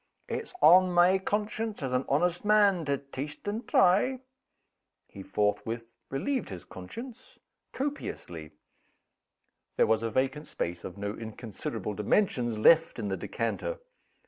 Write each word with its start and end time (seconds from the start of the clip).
It's 0.27 0.55
on 0.63 0.89
my 0.91 1.19
conscience, 1.19 1.83
as 1.83 1.93
an 1.93 2.05
honest 2.09 2.43
man, 2.43 2.85
to 2.85 2.97
taste 2.97 3.47
and 3.47 3.67
try." 3.67 4.21
He 5.07 5.21
forthwith 5.21 5.91
relieved 6.09 6.49
his 6.49 6.65
conscience 6.65 7.37
copiously. 7.71 8.49
There 9.77 9.85
was 9.85 10.01
a 10.01 10.09
vacant 10.09 10.47
space, 10.47 10.83
of 10.83 10.97
no 10.97 11.13
inconsiderable 11.15 11.93
dimensions, 11.93 12.57
left 12.57 12.97
in 12.97 13.09
the 13.09 13.17
decanter. 13.17 13.77